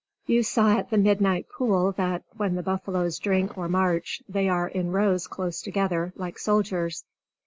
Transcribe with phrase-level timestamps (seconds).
[0.25, 4.67] You saw at the midnight pool that, when the buffaloes drink or march, they are
[4.67, 7.03] in rows close together, like soldiers.